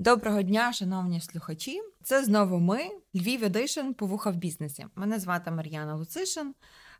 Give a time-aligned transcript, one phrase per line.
[0.00, 1.82] Доброго дня, шановні слухачі.
[2.02, 2.78] Це знову ми,
[3.14, 4.86] Львів Едишн Повуха в бізнесі.
[4.94, 6.54] Мене звати Мар'яна Луцишин.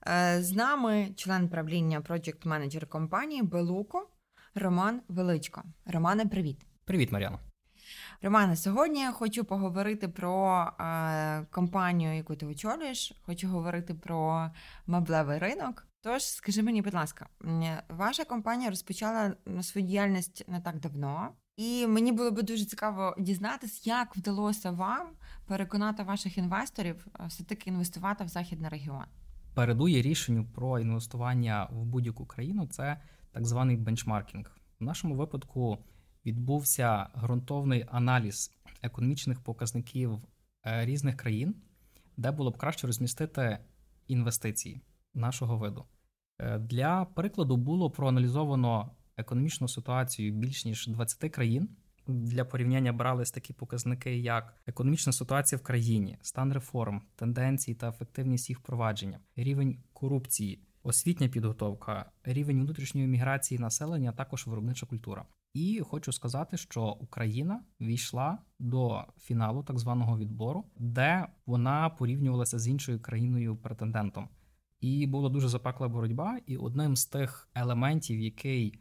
[0.06, 4.08] Е, з нами член правління проєкт менеджер компанії Белуко
[4.54, 5.62] Роман Величко.
[5.86, 6.66] Романе, привіт.
[6.84, 7.38] Привіт, Мар'яна.
[8.22, 13.12] Романе, сьогодні я хочу поговорити про е, компанію, яку ти очолюєш.
[13.22, 14.50] Хочу говорити про
[14.86, 15.86] меблевий ринок.
[16.02, 17.26] Тож, скажи мені, будь ласка,
[17.88, 21.32] ваша компанія розпочала свою діяльність не так давно.
[21.60, 25.08] І мені було би дуже цікаво дізнатися, як вдалося вам
[25.46, 29.04] переконати ваших інвесторів е, все таки інвестувати в західний регіон.
[29.54, 32.66] Передує рішенню про інвестування в будь-яку країну.
[32.66, 33.00] Це
[33.32, 34.58] так званий бенчмаркінг.
[34.80, 35.78] В нашому випадку
[36.26, 38.50] відбувся ґрунтовний аналіз
[38.82, 40.18] економічних показників
[40.66, 41.54] е, різних країн,
[42.16, 43.58] де було б краще розмістити
[44.06, 44.80] інвестиції
[45.14, 45.84] нашого виду.
[46.38, 51.68] Е, для прикладу було проаналізовано економічну ситуацію більш ніж 20 країн.
[52.06, 58.48] Для порівняння брались такі показники, як економічна ситуація в країні, стан реформ, тенденції та ефективність
[58.48, 65.24] їх впровадження, рівень корупції, освітня підготовка, рівень внутрішньої міграції населення, також виробнича культура.
[65.54, 72.68] І хочу сказати, що Україна війшла до фіналу так званого відбору, де вона порівнювалася з
[72.68, 74.28] іншою країною претендентом.
[74.80, 76.38] І була дуже запекла боротьба.
[76.46, 78.80] І одним з тих елементів, який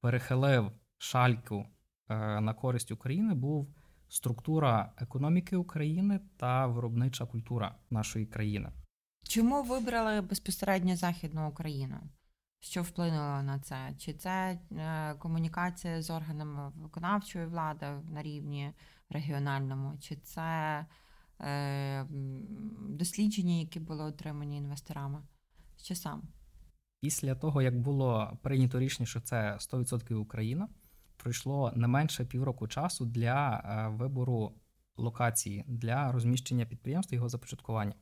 [0.00, 1.66] перехилив шальку
[2.08, 3.74] е, на користь України, був
[4.08, 8.72] структура економіки України та виробнича культура нашої країни.
[9.22, 11.96] Чому вибрали безпосередньо Західну Україну?
[12.60, 13.94] Що вплинуло на це?
[13.98, 18.72] Чи це е, комунікація з органами виконавчої влади на рівні
[19.08, 20.86] регіональному, чи це
[21.40, 22.06] е,
[22.88, 25.22] дослідження, які були отримані інвесторами?
[25.76, 26.22] Що саме?
[27.00, 30.68] Після того, як було прийнято рішення, що це 100% Україна,
[31.16, 34.52] пройшло не менше півроку часу для е, вибору
[34.96, 37.94] локації для розміщення підприємства його започаткування.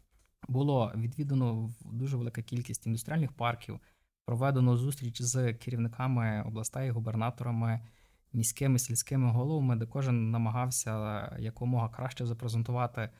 [0.49, 3.81] Було відвідано дуже велика кількість індустріальних парків,
[4.25, 7.81] проведено зустріч з керівниками областей, губернаторами,
[8.33, 13.11] міськими сільськими головами, де кожен намагався якомога краще запрезентувати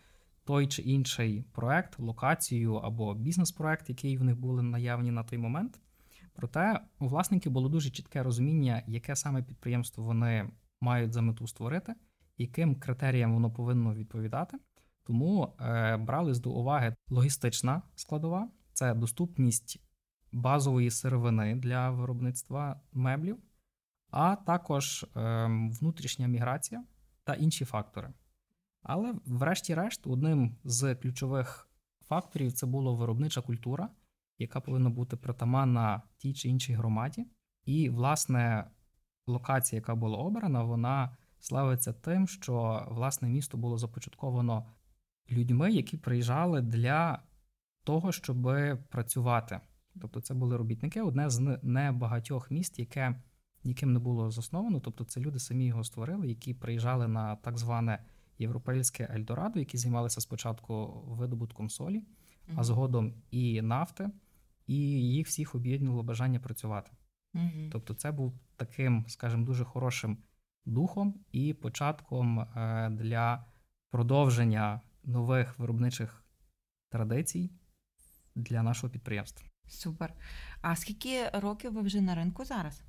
[0.48, 5.81] той чи інший проект, локацію або бізнес-проект, який в них були наявні на той момент.
[6.34, 10.50] Проте у власників було дуже чітке розуміння, яке саме підприємство вони
[10.81, 11.94] мають за мету створити,
[12.38, 14.58] яким критеріям воно повинно відповідати.
[15.04, 19.81] Тому е, брались до уваги логістична складова, це доступність
[20.32, 23.37] базової сировини для виробництва меблів,
[24.10, 25.47] а також е,
[25.81, 26.84] внутрішня міграція
[27.25, 28.12] та інші фактори.
[28.88, 31.69] Але, врешті-решт, одним з ключових
[32.09, 33.88] факторів це була виробнича культура,
[34.38, 37.26] яка повинна бути притаманна тій чи іншій громаді.
[37.65, 38.71] І, власне,
[39.26, 44.66] локація, яка була обрана, вона славиться тим, що власне місто було започатковано
[45.31, 47.22] людьми, які приїжджали для
[47.84, 48.50] того, щоб
[48.88, 49.60] працювати.
[50.00, 53.22] Тобто, це були робітники, одне з небагатьох міст, яке
[53.65, 54.81] ніким не було засновано.
[54.81, 57.99] Тобто, це люди самі його створили, які приїжджали на так зване
[58.38, 62.54] європейське Ельдорадо, які займалися спочатку видобутком солі, mm-hmm.
[62.56, 64.10] а згодом і нафти,
[64.66, 66.91] і їх всіх об'єднувало бажання працювати.
[67.34, 67.71] Mm-hmm.
[67.72, 70.19] Тобто, це був таким, скажімо, дуже хорошим
[70.66, 73.44] духом і початком е, для
[73.91, 76.25] продовження нових виробничих
[76.91, 77.50] традицій
[78.34, 79.49] для нашого підприємства.
[79.69, 80.15] Супер.
[80.60, 82.82] А скільки років ви вже на ринку зараз?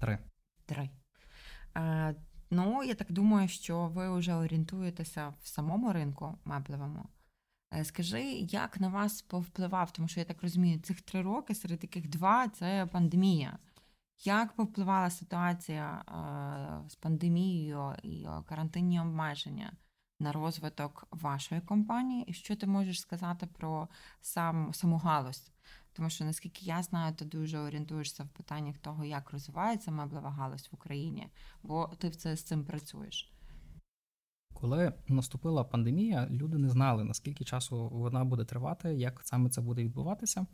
[0.00, 0.18] Три.
[0.66, 0.90] Три.
[2.52, 7.08] Е, Ну, я так думаю, що ви вже орієнтуєтеся в самому ринку меблевому.
[7.74, 11.82] Е, скажи, як на вас повпливав, тому що я так розумію, цих три роки, серед
[11.82, 13.58] яких два це пандемія.
[14.24, 16.04] Як повпливала ситуація
[16.84, 19.72] е, з пандемією і карантинні обмеження
[20.20, 22.24] на розвиток вашої компанії?
[22.24, 23.88] І що ти можеш сказати про
[24.20, 25.52] сам саму галузь?
[25.92, 30.68] Тому що, наскільки я знаю, ти дуже орієнтуєшся в питаннях того, як розвивається меблева галузь
[30.72, 31.28] в Україні,
[31.62, 33.32] бо ти в це з цим працюєш.
[34.54, 39.84] Коли наступила пандемія, люди не знали, наскільки часу вона буде тривати, як саме це буде
[39.84, 40.46] відбуватися.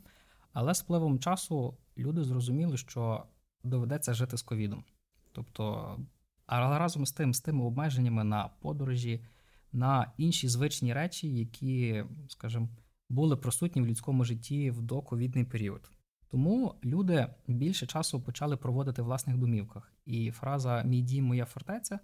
[0.53, 3.25] Але з пливом часу люди зрозуміли, що
[3.63, 4.83] доведеться жити з ковідом.
[5.31, 5.97] Тобто,
[6.45, 9.25] а разом з тим, з тими обмеженнями на подорожі,
[9.71, 12.69] на інші звичні речі, які, скажімо,
[13.09, 15.91] були присутні в людському житті в доковідний період.
[16.27, 19.93] Тому люди більше часу почали проводити в власних домівках.
[20.05, 21.99] І фраза Мій дім, моя фортеця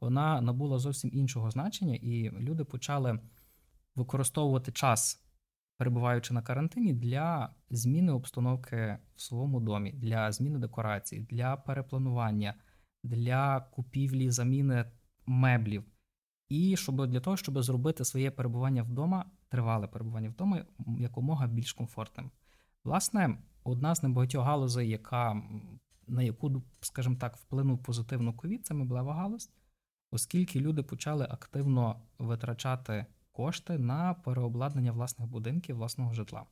[0.00, 3.20] вона набула зовсім іншого значення, і люди почали
[3.96, 5.24] використовувати час,
[5.76, 12.54] перебуваючи на карантині, для зміни обстановки в своєму домі, для зміни декорацій, для перепланування,
[13.04, 14.84] для купівлі, заміни
[15.26, 15.84] меблів,
[16.48, 20.64] і щоб для того, щоб зробити своє перебування вдома, тривале перебування вдома
[20.98, 22.30] якомога більш комфортним.
[22.84, 25.42] Власне, одна з небагатьох галузей, яка
[26.06, 29.50] на яку, скажімо так, вплинув позитивно ковід, це меблева галузь,
[30.10, 36.46] оскільки люди почали активно витрачати кошти на переобладнання власних будинків, власного житла.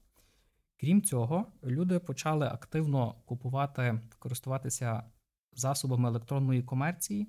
[0.81, 5.04] Крім цього, люди почали активно купувати, користуватися
[5.52, 7.28] засобами електронної комерції,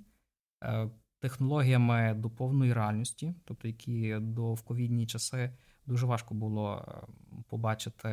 [0.64, 5.52] е, технологіями до повної реальності, тобто які до ковідні часи
[5.86, 7.08] дуже важко було е,
[7.50, 8.08] побачити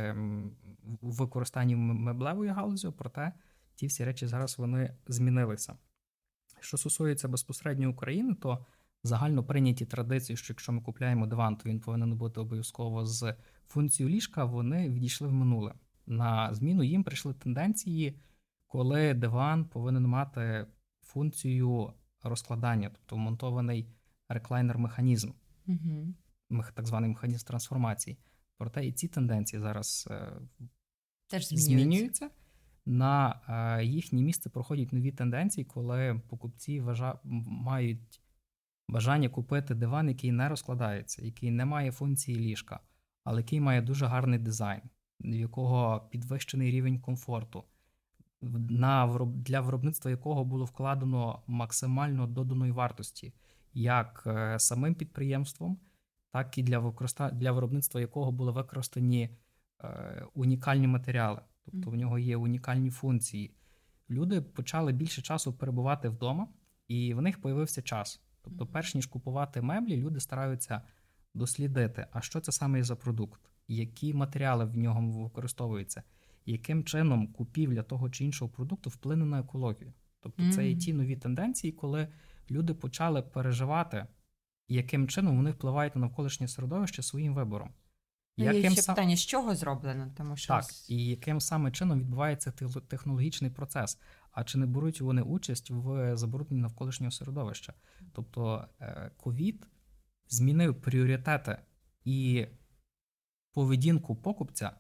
[1.03, 3.33] в використанні меблевої галузі, проте
[3.75, 5.77] ті всі речі зараз вони змінилися.
[6.61, 8.67] Що стосується безпосередньо України, то
[9.03, 13.35] загально прийняті традиції, що якщо ми купляємо диван, то він повинен бути обов'язково з
[13.69, 15.75] функцією ліжка, вони відійшли в минуле.
[16.07, 18.21] На зміну їм прийшли тенденції,
[18.67, 20.67] коли диван повинен мати
[21.03, 21.93] функцію
[22.29, 23.89] розкладання, тобто вмонтований
[24.29, 25.33] реклайнер-механізм,
[25.67, 26.15] угу.
[26.75, 28.19] так званий механізм трансформації.
[28.59, 30.33] Проте і ці тенденції зараз е,
[31.29, 31.75] Теж змінюються.
[31.75, 32.31] змінюються.
[32.87, 37.21] На е, їхнє місце проходять нові тенденції, коли покупці вважа...
[37.25, 38.21] мають
[38.89, 42.81] бажання купити диван, який не розкладається, який не має функції ліжка,
[43.25, 44.83] але який має дуже гарний дизайн,
[45.21, 47.65] в якого підвищений рівень комфорту,
[48.71, 53.35] на для виробництва якого було вкладено максимально доданої вартості,
[53.75, 55.79] як е, самим підприємством,
[56.33, 57.31] так і для використа...
[57.31, 59.31] для виробництва якого були використані
[59.85, 63.55] е, унікальні матеріали, тобто в нього є унікальні функції.
[64.11, 66.49] Люди почали більше часу перебувати вдома,
[66.89, 68.21] і в них появився час.
[68.43, 70.83] Тобто, перш ніж купувати меблі, люди стараються
[71.35, 76.03] дослідити, а що це саме за продукт, які матеріали в ньому використовуються,
[76.45, 79.93] яким чином купівля того чи іншого продукту вплине на екологію.
[80.21, 80.53] Тобто, mm-hmm.
[80.53, 82.09] це і ті нові тенденції, коли
[82.51, 84.07] люди почали переживати,
[84.69, 87.75] яким чином вони впливають на навколишнє середовище своїм вибором.
[88.37, 88.95] Яким ще сам...
[88.95, 90.13] питання, з чого зроблено?
[90.17, 92.53] Тому що так, і яким саме чином відбувається
[92.89, 93.99] технологічний процес?
[94.33, 97.75] А чи не беруть вони участь в забрудненні навколишнього середовища?
[98.13, 99.67] Тобто е, ковід
[100.29, 101.59] змінив пріоритети
[102.05, 102.47] і
[103.53, 104.73] поведінку покупця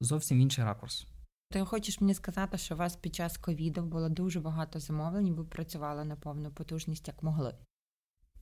[0.00, 1.06] зовсім інший ракурс.
[1.50, 5.32] Ти хочеш мені сказати, що у вас під час ковіду було дуже багато замовлень, і
[5.32, 7.54] ви працювали на повну потужність, як могли?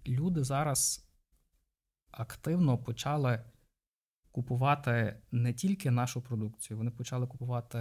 [0.07, 1.09] Люди зараз
[2.11, 3.45] активно почали
[4.33, 7.79] купувати не тільки нашу продукцію, вони почали купувати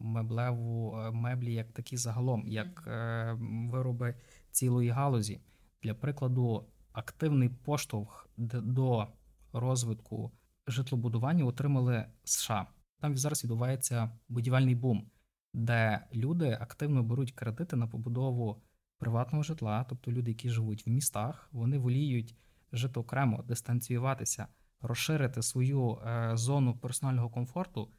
[0.00, 3.36] меблеву е, меблі як такі загалом, як е,
[3.70, 4.14] вироби
[4.50, 5.40] цілої галузі.
[5.82, 9.06] Для прикладу, активний поштовх до
[9.52, 10.32] розвитку
[10.66, 12.66] житлобудування отримали США.
[13.00, 15.10] Там зараз відбувається будівельний бум,
[15.54, 18.62] де люди активно беруть кредити на побудову
[18.98, 22.36] приватного житла, тобто люди, які живуть в містах, вони воліють
[22.72, 24.46] жити окремо, дистанціюватися
[24.80, 27.90] розширити свою е, зону персонального комфорту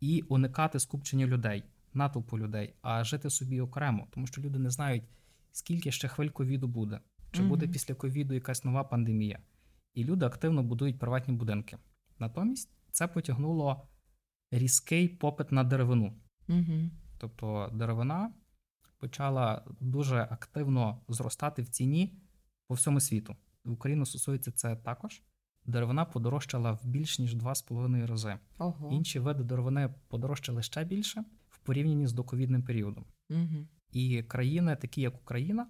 [0.00, 5.04] і уникати скупчення людей, натовпу людей, а жити собі окремо, тому що люди не знають,
[5.52, 7.00] скільки ще хвиль ковіду буде,
[7.32, 9.38] чи буде mm після ковіду якась нова пандемія.
[9.94, 11.78] І люди активно будують приватні будинки.
[12.18, 13.88] Натомість це потягнуло
[14.50, 16.14] різкий попит на деревину.
[16.48, 18.32] mm Тобто деревина
[18.98, 22.20] почала дуже активно зростати в ціні
[22.66, 23.36] по всьому світу.
[23.64, 25.22] В Україну стосується це також
[25.66, 28.38] деревина подорожчала в більш ніж 2,5 рази.
[28.58, 28.90] Ого.
[28.92, 33.04] Інші види деревини подорожчали ще більше в порівнянні з доковідним періодом.
[33.30, 33.66] Угу.
[33.92, 35.66] І країни, такі як Україна,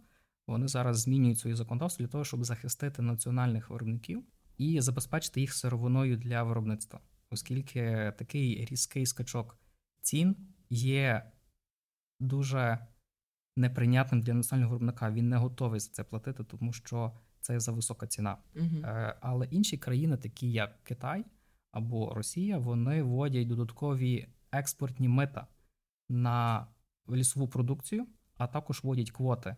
[0.46, 4.24] вони зараз змінюють свої законодавство для того, щоб захистити національних виробників
[4.58, 9.58] і забезпечити їх сировиною для виробництва, оскільки такий різкий скачок
[10.00, 10.36] цін
[10.70, 11.32] є
[12.20, 12.86] дуже
[13.56, 15.10] неприйнятним для національного виробника.
[15.10, 18.38] Він не готовий за це платити, тому що це за висока ціна.
[18.56, 18.82] Угу.
[19.20, 21.24] Але інші країни, такі як Китай
[21.72, 25.46] або Росія, вони вводять додаткові експортні мита
[26.08, 26.66] на
[27.10, 28.06] лісову продукцію,
[28.36, 29.56] а також вводять квоти,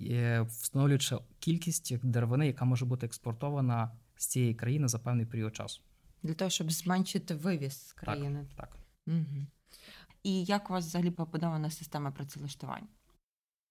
[0.00, 5.82] е, встановлюючи кількість деревини, яка може бути експортована з цієї країни за певний період часу.
[6.24, 8.46] Для того, щоб зменшити вивіз з країни.
[8.56, 8.68] Так.
[8.68, 8.78] так.
[9.06, 9.46] Угу.
[10.22, 12.86] І як у вас взагалі побудована система працевлаштування?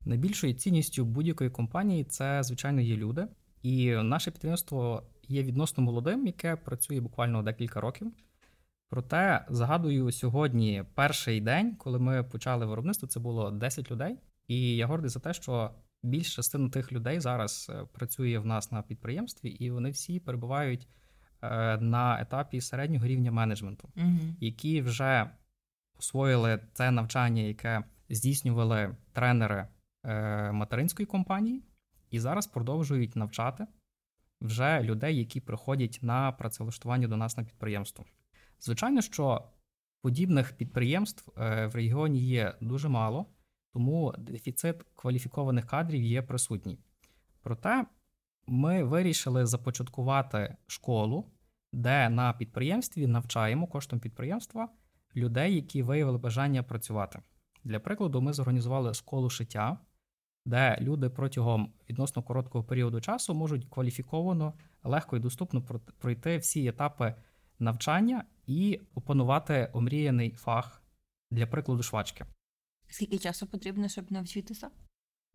[0.06, 3.28] Найбільшою цінністю будь-якої компанії це, звичайно, є люди.
[3.62, 8.12] І наше підприємство є відносно молодим, яке працює буквально декілька років.
[8.90, 14.18] Проте згадую сьогодні перший день, коли ми почали виробництво, це було 10 людей.
[14.48, 15.72] І я гордий за те, що
[16.04, 20.88] більш частина тих людей зараз е, працює в нас на підприємстві, і вони всі перебувають
[21.80, 24.20] на етапі середнього рівня менеджменту, угу.
[24.40, 25.30] які вже
[26.00, 29.68] освоїли це навчання, яке здійснювали тренери
[30.06, 31.64] Е, материнської компанії,
[32.10, 33.68] і зараз продовжують навчати
[34.42, 38.06] вже людей, які приходять на працевлаштування до нас на підприємство.
[38.60, 39.50] Звичайно, що
[40.02, 43.26] подібних підприємств е, в регіоні є дуже мало,
[43.74, 46.80] тому дефіцит кваліфікованих кадрів є присутній.
[47.42, 47.86] Проте
[48.48, 51.26] ми вирішили започаткувати школу,
[51.74, 54.70] де на підприємстві навчаємо коштом підприємства
[55.16, 57.20] людей, які виявили бажання працювати.
[57.64, 59.78] Для прикладу, ми зорганізували школу шиття,
[60.46, 65.62] де люди протягом відносно короткого періоду часу можуть кваліфіковано, легко і доступно
[66.00, 67.16] пройти всі етапи
[67.60, 70.82] навчання і опанувати омріяний фах
[71.32, 72.26] для прикладу швачки.
[72.90, 74.70] Скільки часу потрібно, щоб навчитися?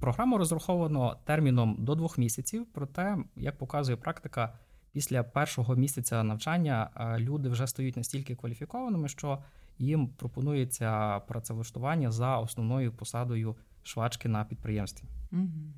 [0.01, 4.59] Програму розраховано терміном до двох місяців, проте, як показує практика,
[4.93, 9.43] після першого місяця навчання люди вже стають настільки кваліфікованими, що
[9.79, 15.07] їм пропонується працевлаштування за основною посадою швачки на підприємстві.
[15.33, 15.75] Угу.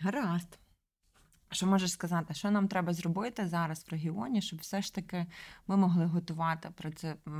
[0.00, 0.58] Гаразд.
[1.50, 5.26] Що можеш сказати, що нам треба зробити зараз в регіоні, щоб все ж таки
[5.66, 6.68] ми могли готувати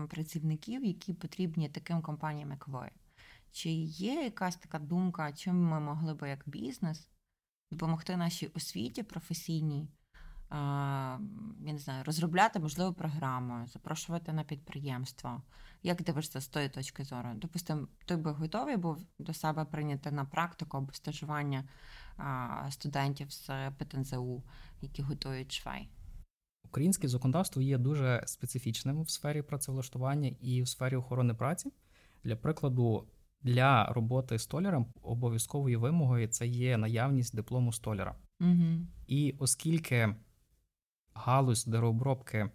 [0.08, 2.90] працівників, які потрібні таким компаніям, як ви?
[3.52, 7.08] Чи є якась така думка, чим ми могли би як бізнес
[7.70, 9.88] допомогти нашій освіті професійній?
[10.50, 11.18] Я
[11.72, 15.42] не знаю, розробляти можливо програму, запрошувати на підприємство.
[15.82, 17.28] Як дивишся з тої точки зору?
[17.34, 21.64] Допустимо, ти би готовий був до себе прийняти на практику або стажування
[22.70, 24.42] студентів з ПТНЗУ,
[24.80, 25.88] які готують швей?
[26.64, 31.72] Українське законодавство є дуже специфічним в сфері працевлаштування і в сфері охорони праці.
[32.24, 33.06] Для прикладу,
[33.42, 38.16] для роботи столяром обов'язковою вимогою це є наявність диплому столяра.
[38.40, 38.86] Угу.
[39.06, 40.16] І оскільки
[41.14, 42.50] галузь деревообробки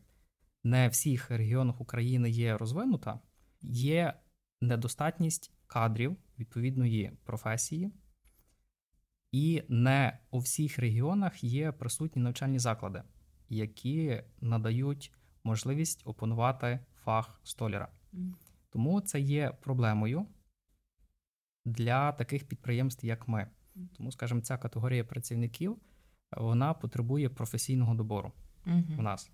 [0.63, 3.19] не в всіх регіонах України є розвинута,
[3.61, 4.13] є
[4.61, 7.91] недостатність кадрів відповідної професії,
[9.31, 13.03] і не у всіх регіонах є присутні навчальні заклади,
[13.50, 17.88] які надають можливість опанувати фах столяра.
[18.69, 20.25] Тому це є проблемою
[21.65, 23.48] для таких підприємств, як ми.
[23.98, 25.77] Тому, скажімо, ця категорія працівників
[26.38, 28.32] вона потребує професійного добору
[28.65, 28.84] угу.
[29.00, 29.32] у нас.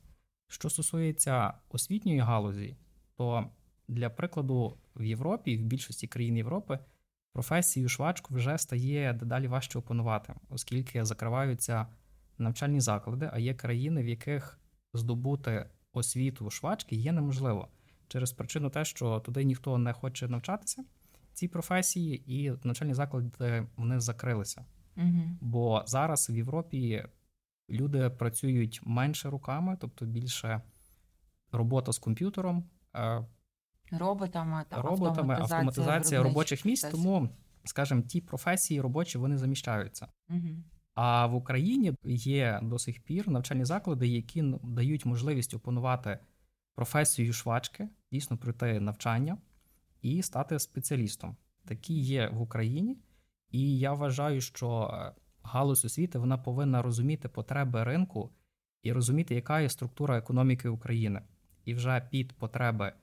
[0.48, 2.78] Що стосується освітньої галузі,
[3.16, 3.50] то
[3.88, 6.80] для прикладу в Європі, в більшості країн Європи,
[7.34, 11.88] професію швачку вже стає дедалі важче опанувати, оскільки закриваються
[12.38, 14.60] навчальні заклади, а є країни, в яких
[14.94, 17.68] здобути освіту швачки є неможливо
[18.08, 20.84] через причину те, що туди ніхто не хоче навчатися
[21.38, 24.66] цій професії, і навчальні заклади вони закрилися.
[24.98, 25.22] Угу.
[25.42, 27.06] Бо зараз в Європі
[27.70, 30.62] люди працюють менше руками, тобто більше
[31.52, 32.70] робота з комп'ютером,
[33.92, 36.82] роботами, та роботами, автоматизація, автоматизація робочих місць.
[36.82, 37.04] Процесів.
[37.04, 37.30] Тому,
[37.64, 40.08] скажімо, ті професії робочі вони заміщаються.
[40.30, 40.64] Угу.
[40.94, 46.20] А в Україні є до сих пір навчальні заклади, які дають можливість опанувати
[46.76, 49.38] професію швачки, дійсно пройти навчання
[50.16, 51.38] і стати спеціалістом.
[51.66, 52.98] Такі є в Україні,
[53.52, 58.32] і я вважаю, що е, галузь освіти вона повинна розуміти потреби ринку
[58.84, 61.22] і розуміти, яка є структура економіки України,
[61.66, 62.94] і вже під потреби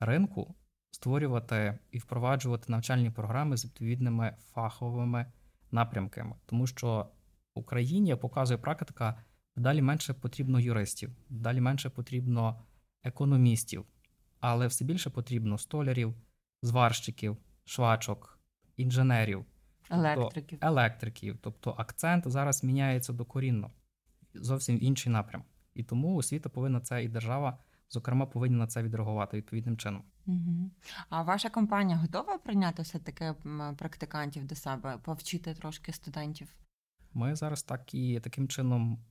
[0.00, 0.54] ринку
[0.90, 5.32] створювати і впроваджувати навчальні програми з відповідними фаховими
[5.70, 7.06] напрямками, тому що
[7.54, 9.24] в Україні показує практика
[9.56, 12.62] далі менше потрібно юристів, далі менше потрібно
[13.02, 13.84] економістів,
[14.40, 16.14] але все більше потрібно столярів,
[16.64, 18.38] зварщиків, швачок,
[18.76, 19.44] інженерів,
[19.88, 20.58] тобто електриків.
[20.60, 21.38] Тобто, електриків.
[21.42, 23.70] Тобто акцент зараз міняється докорінно,
[24.34, 25.44] зовсім інший напрям.
[25.74, 27.58] І тому освіта повинна це і держава,
[27.90, 30.02] зокрема, повинні на це відреагувати відповідним чином.
[30.26, 30.70] Угу.
[31.08, 33.34] А ваша компанія готова прийняти все таки
[33.78, 36.54] практикантів до себе, повчити трошки студентів?
[37.14, 39.04] Ми зараз так і таким чином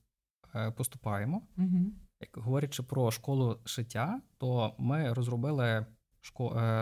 [0.54, 1.42] е, поступаємо.
[1.56, 1.92] Угу.
[2.20, 5.86] Як говорячи про школу шиття, то ми розробили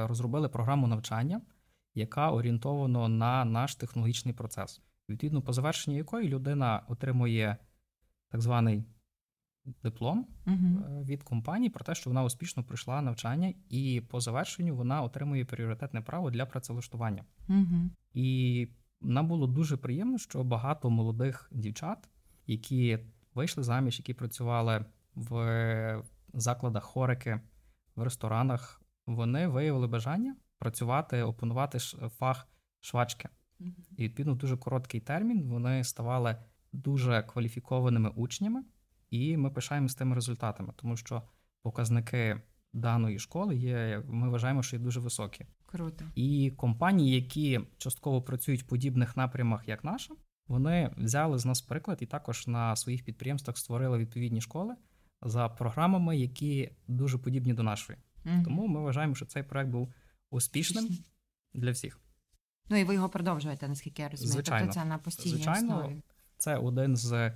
[0.08, 1.40] розробили програму навчання,
[1.94, 7.56] яка орієнтована на наш технологічний процес, відповідно, по завершенню якої людина отримує
[8.30, 8.84] так званий
[9.82, 11.04] диплом угу.
[11.04, 16.00] від компанії про те, що вона успішно пройшла навчання, і по завершенню вона отримує пріоритетне
[16.00, 17.24] право для працевлаштування.
[17.48, 17.90] Угу.
[18.14, 18.68] І
[19.00, 22.08] нам було дуже приємно, що багато молодих дівчат,
[22.46, 22.98] які
[23.34, 24.84] вийшли заміж, які працювали
[25.14, 26.02] в
[26.34, 27.40] закладах хорики,
[27.96, 31.78] в ресторанах, вони виявили бажання працювати, опанувати
[32.18, 32.48] фах
[32.80, 33.28] швачки.
[33.96, 36.36] І відповідно в дуже короткий термін вони ставали
[36.72, 38.64] дуже кваліфікованими учнями,
[39.10, 41.22] і ми пишаємо з тими результатами, тому що
[41.62, 42.42] показники
[42.72, 44.02] даної школи є.
[44.08, 45.46] Ми вважаємо, що є дуже високі.
[45.66, 46.04] Круто.
[46.14, 50.14] І компанії, які частково працюють в подібних напрямах, як наша,
[50.48, 54.74] Вони взяли з нас приклад і також на своїх підприємствах створили відповідні школи
[55.22, 57.98] за програмами, які дуже подібні до нашої.
[58.24, 59.92] Тому ми вважаємо, що цей проект був
[60.30, 60.88] успішним
[61.54, 62.00] для всіх.
[62.70, 64.32] Ну і ви його продовжуєте, наскільки я розумію.
[64.32, 64.66] Звичайно.
[64.66, 65.76] Тобто це на постійній Звичайно.
[65.78, 66.02] основі.
[66.38, 67.32] Це один з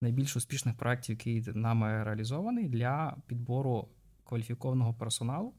[0.00, 3.88] найбільш успішних проєктів, який нами реалізований для підбору
[4.24, 5.54] кваліфікованого персоналу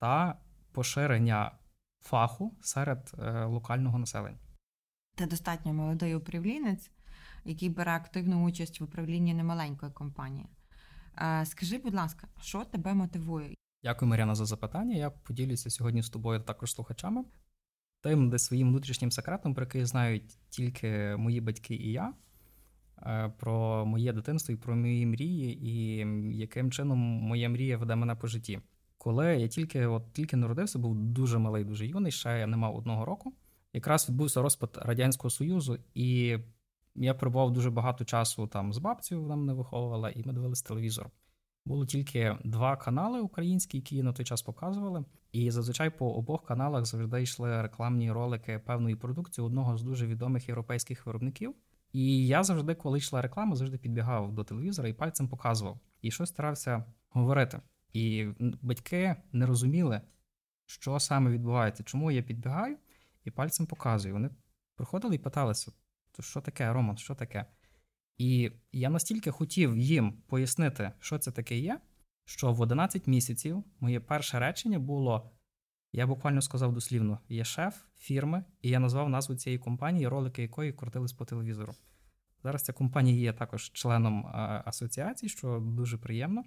[0.00, 0.40] та
[0.72, 1.58] поширення
[2.00, 4.38] фаху серед е, локального населення.
[5.14, 6.90] Ти достатньо молодий управлінець,
[7.44, 10.48] який бере активну участь в управлінні немаленької компанії.
[11.18, 13.54] Е, Скажи, будь ласка, що тебе мотивує?
[13.82, 14.96] Дякую, Мар'яна, за запитання.
[14.96, 17.24] Я поділюся сьогодні з тобою також слухачами.
[18.00, 22.14] Тим, де своїм внутрішнім секретом, про який знають тільки мої батьки і я,
[23.02, 25.96] е, про моє дитинство і про мої мрії, і
[26.36, 28.60] яким чином моя мрія веде мене по житті.
[28.98, 32.76] Коли я тільки от тільки народився, був дуже малий, дуже юний, ще я не мав
[32.76, 33.34] одного року.
[33.72, 36.38] Якраз відбувся розпад Радянського Союзу, і
[36.94, 41.10] я перебував дуже багато часу там з бабцею, вона мене виховувала, і ми дивились телевізор.
[41.68, 45.04] Було тільки два канали українські, які на той час показували.
[45.32, 50.48] І зазвичай по обох каналах завжди йшли рекламні ролики певної продукції одного з дуже відомих
[50.48, 51.54] європейських виробників.
[51.92, 55.80] І я завжди, коли йшла реклама, завжди підбігав до телевізора і пальцем показував.
[56.02, 57.60] І щось старався говорити.
[57.92, 58.26] І
[58.62, 60.00] батьки не розуміли,
[60.66, 62.76] що саме відбувається, чому я підбігаю
[63.24, 64.14] і пальцем показую.
[64.14, 64.30] Вони
[64.74, 65.72] приходили і питалися:
[66.12, 67.46] то що таке, Роман, що таке?
[68.18, 71.80] І я настільки хотів їм пояснити, що це таке є,
[72.24, 75.30] що в 11 місяців моє перше речення було:
[75.92, 80.72] я буквально сказав дослівно: є шеф фірми, і я назвав назву цієї компанії, ролики якої
[80.72, 81.74] крутились по телевізору.
[82.42, 86.44] Зараз ця компанія є також членом е, асоціації, що дуже приємно.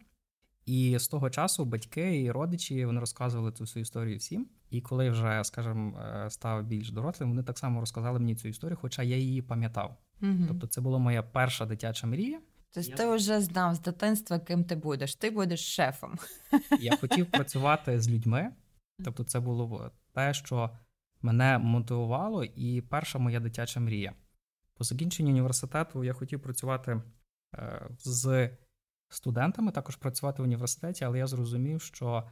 [0.66, 4.48] І з того часу батьки і родичі вони розказували цю всю історію всім.
[4.70, 8.78] І коли вже, скажімо, е, став більш дорослим, вони так само розказали мені цю історію,
[8.82, 9.98] хоча я її пам'ятав.
[10.22, 10.46] Угу.
[10.48, 12.42] Тобто, це була моя перша дитяча мрія.
[12.74, 15.16] Тобто ти вже знав з дитинства, ким ти будеш.
[15.16, 16.16] Ти будеш шефом.
[16.80, 18.52] Я хотів працювати з людьми.
[19.06, 20.70] Тобто, це було те, що
[21.22, 24.14] мене мотивувало, і перша моя дитяча мрія.
[24.74, 27.02] По закінченню університету я хотів працювати
[27.56, 28.50] е, з
[29.10, 32.30] студентами, також працювати в університеті, але я зрозумів, що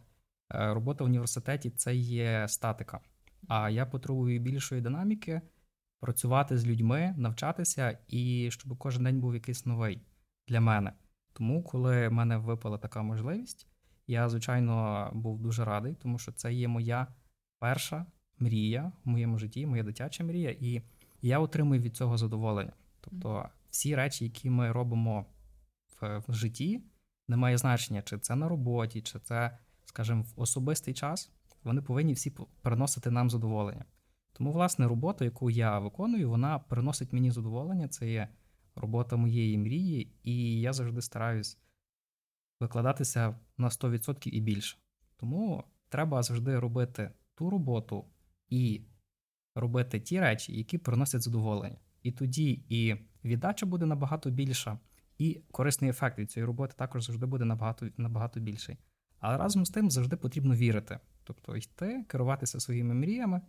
[0.53, 2.99] е, робота в університеті це є статика.
[3.47, 5.41] А я потребую більшої динаміки,
[5.99, 10.01] працювати з людьми, навчатися, і щоб кожен день був якийсь новий
[10.47, 10.93] для мене.
[11.33, 13.67] Тому, коли в мене випала така можливість,
[14.07, 17.07] я, звичайно, був дуже радий, тому що це є моя
[17.59, 18.05] перша
[18.39, 20.81] мрія в моєму житті, моя дитяча мрія, і
[21.21, 22.73] я отримую від цього задоволення.
[23.01, 25.25] Тобто, всі речі, які ми робимо
[26.01, 26.83] в, в житті,
[27.27, 31.31] не має значення, чи це на роботі, чи це, скажімо, в особистий час,
[31.63, 33.85] вони повинні всі приносити нам задоволення.
[34.39, 37.87] Тому, власне, робота, яку я виконую, вона приносить мені задоволення.
[37.87, 38.27] Це є
[38.75, 41.57] робота моєї мрії, і я завжди стараюсь
[42.59, 44.77] викладатися на 100% і більше.
[45.17, 48.05] Тому треба завжди робити ту роботу
[48.49, 48.81] і
[49.55, 51.77] робити ті речі, які приносять задоволення.
[52.03, 54.79] І тоді і віддача буде набагато більша,
[55.17, 58.77] і корисний ефект від цієї роботи також завжди буде набагато, набагато більший.
[59.19, 60.99] Але разом з тим завжди потрібно вірити.
[61.23, 63.41] Тобто йти, керуватися своїми мріями,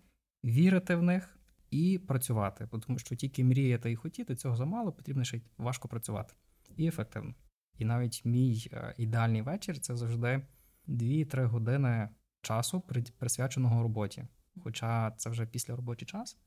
[0.45, 1.39] вірити в них
[1.71, 2.69] і працювати.
[2.73, 6.35] Бо Тому що тільки мріяти і хотіти, цього замало, потрібно ще й важко працювати
[6.77, 7.35] і ефективно.
[7.79, 10.47] І навіть мій е, ідеальний вечір це завжди
[10.89, 12.09] 2-3 години
[12.43, 12.81] часу,
[13.19, 14.25] присвяченого роботі.
[14.63, 16.39] Хоча це вже після робочий час,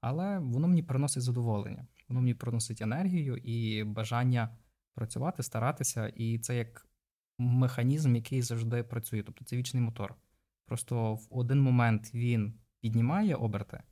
[0.00, 4.56] але воно мені приносить задоволення, воно мені приносить енергію і бажання
[4.94, 6.86] працювати, старатися, і це як
[7.38, 9.22] механізм, який завжди працює.
[9.22, 10.14] Тобто це вічний мотор.
[10.66, 13.82] Просто в один момент він піднімає оберти,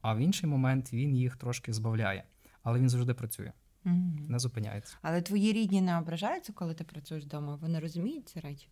[0.00, 2.24] а в інший момент він їх трошки збавляє.
[2.62, 3.52] Але він завжди працює,
[3.84, 4.26] Мгм.
[4.28, 4.96] не зупиняється.
[5.02, 7.56] Але твої рідні не ображаються, коли ти працюєш вдома?
[7.56, 8.68] Вони розуміють ці речі?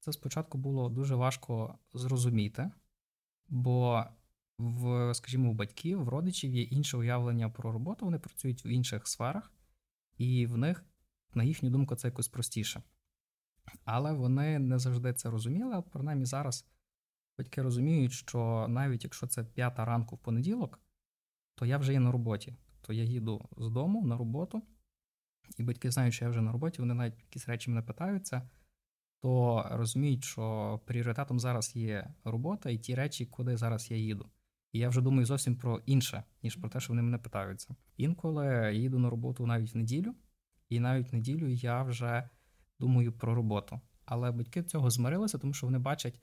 [0.00, 2.70] Це спочатку було дуже важко зрозуміти,
[3.48, 4.04] бо
[4.58, 9.08] в, скажімо, у батьків, в родичів є інше уявлення про роботу, вони працюють в інших
[9.08, 9.52] сферах,
[10.18, 10.84] і в них,
[11.34, 12.82] на їхню думку, це якось простіше.
[13.84, 16.66] Але вони не завжди це розуміли, а принаймні зараз
[17.38, 20.80] батьки розуміють, що навіть якщо це п'ята ранку в понеділок,
[21.54, 22.56] то я вже є на роботі.
[22.80, 24.62] То я їду з дому на роботу,
[25.58, 28.50] і батьки знають, що я вже на роботі, вони навіть якісь речі мене питаються
[29.22, 34.30] то розуміють, що пріоритетом зараз є робота і ті речі, куди зараз я їду.
[34.72, 37.76] І я вже думаю зовсім про інше, ніж про те, що вони мене питаються.
[37.96, 40.14] Інколи я їду на роботу навіть в неділю,
[40.68, 42.28] і навіть в неділю я вже
[42.80, 43.80] думаю про роботу.
[44.04, 46.20] Але батьки цього змирилися, тому що вони бачать,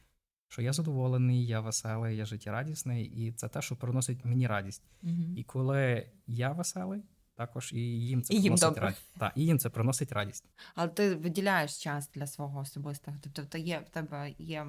[0.50, 4.84] що я задоволений, я веселий, я життєрадісний, і це те, що приносить мені радість.
[5.04, 5.14] Угу.
[5.36, 7.04] І коли я веселий,
[7.36, 9.06] також і їм це І приносить радість.
[9.18, 10.46] Так, і їм це приносить радість.
[10.76, 13.18] Але ти виділяєш час для свого особистого.
[13.22, 14.68] Тобто, то є в тебе є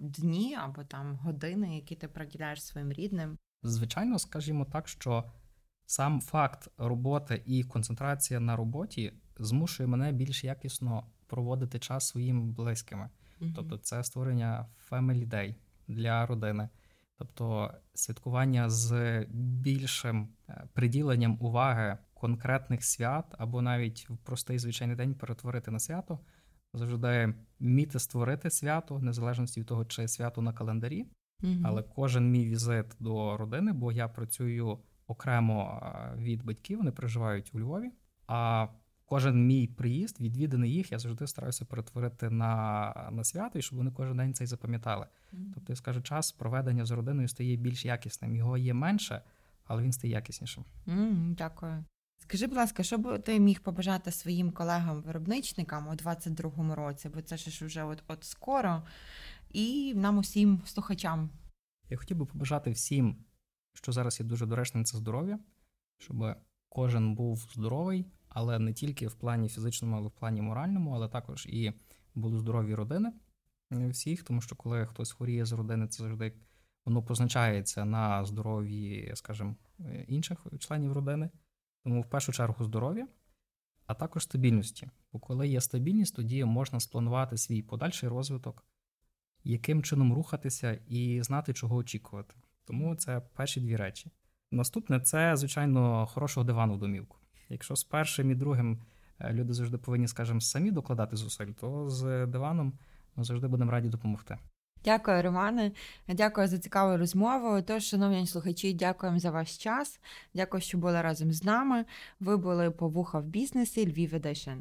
[0.00, 3.38] дні або там години, які ти приділяєш своїм рідним.
[3.62, 5.24] Звичайно, скажімо так, що
[5.86, 13.10] сам факт роботи і концентрація на роботі змушує мене більш якісно проводити час своїм близькими.
[13.40, 13.52] Мгм.
[13.56, 15.54] Тобто, це створення family day
[15.88, 16.68] для родини.
[17.18, 25.14] Тобто святкування з більшим е, приділенням уваги конкретних свят, або навіть в простий звичайний день
[25.14, 26.18] перетворити на свято,
[26.74, 31.06] завжди вміти створити свято, незалежності від того, чи свято на календарі,
[31.40, 31.62] Мгм.
[31.66, 37.50] але кожен мій візит до родини, бо я працюю окремо е, від батьків, вони проживають
[37.54, 37.90] у Львові.
[38.26, 38.66] А
[39.06, 43.90] кожен мій приїзд, відвіданий їх, я завжди стараюся перетворити на, на свято, і щоб вони
[43.90, 45.06] кожен день це запам'ятали.
[45.32, 45.52] Мгм.
[45.54, 48.36] Тобто, я скажу, час проведення з родиною стає більш якісним.
[48.36, 49.22] Його є менше,
[49.64, 50.64] але він стає якіснішим.
[50.88, 51.84] М, Дякую.
[52.18, 57.36] Скажи, будь ласка, що б ти міг побажати своїм колегам-виробничникам у 22-му році, бо це
[57.36, 58.82] ж вже от, от скоро,
[59.50, 61.30] і нам усім слухачам.
[61.90, 63.16] Я хотів би побажати всім,
[63.74, 65.38] що зараз є дуже доречним, це здоров'я,
[65.98, 66.36] щоб
[66.68, 68.06] кожен був здоровий,
[68.36, 71.72] але не тільки в плані фізичному, але в плані моральному, але також і
[72.14, 73.12] були здорові родини
[73.72, 76.32] е, всіх, тому що коли хтось хворіє з родини, це завжди
[76.84, 81.30] воно позначається на здоров'ї, скажімо, е, інших членів родини.
[81.84, 83.08] Тому в першу чергу здоров'я,
[83.86, 84.90] а також стабільності.
[85.12, 88.64] Бо коли є стабільність, тоді можна спланувати свій подальший розвиток,
[89.44, 92.34] яким чином рухатися і знати, чого очікувати.
[92.64, 94.10] Тому це перші дві речі.
[94.50, 97.18] Наступне це, звичайно, хорошого дивану в домівку.
[97.48, 98.78] Якщо з першим і другим
[99.18, 102.72] е, люди завжди повинні, скажімо, самі докладати зусиль, то з диваном
[103.16, 104.38] ми завжди будемо раді допомогти.
[104.84, 105.72] Дякую, Романе.
[106.08, 107.62] Дякую за цікаву розмову.
[107.62, 110.00] Тож, шановні слухачі, дякуємо за ваш час.
[110.34, 111.84] Дякую, що були разом з нами.
[112.20, 114.58] Ви були по вуха в бізнесі Львів Edition.